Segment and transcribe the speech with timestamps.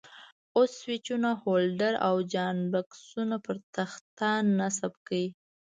[0.55, 5.25] اوس سویچونه، هولډر او جاینټ بکسونه پر تخته نصب کړئ.